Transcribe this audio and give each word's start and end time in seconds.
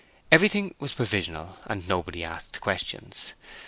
Everything 0.31 0.73
was 0.79 0.95
provisional, 0.95 1.59
and 1.67 1.87
nobody 1.87 2.23
asked 2.23 2.59
questions. 2.59 3.33